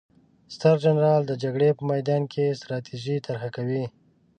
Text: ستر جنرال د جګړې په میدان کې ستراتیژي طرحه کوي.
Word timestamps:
ستر 0.53 0.75
جنرال 0.83 1.21
د 1.27 1.31
جګړې 1.43 1.69
په 1.77 1.83
میدان 1.91 2.21
کې 2.31 2.57
ستراتیژي 2.59 3.15
طرحه 3.27 3.49
کوي. 3.55 3.83